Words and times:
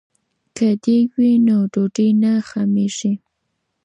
که 0.55 0.67
دیګ 0.83 1.09
وي 1.17 1.33
نو 1.47 1.57
ډوډۍ 1.73 2.09
نه 2.21 2.31
خامېږي. 2.49 3.13